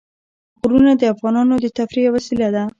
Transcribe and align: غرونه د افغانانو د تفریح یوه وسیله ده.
غرونه 0.69 0.91
د 0.97 1.03
افغانانو 1.13 1.53
د 1.63 1.67
تفریح 1.77 2.03
یوه 2.07 2.15
وسیله 2.17 2.47
ده. 2.55 2.63